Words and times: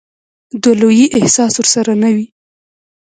د 0.63 0.65
لويي 0.79 1.05
احساس 1.17 1.53
ورسره 1.57 1.93
نه 2.03 2.09
وي. 2.15 2.27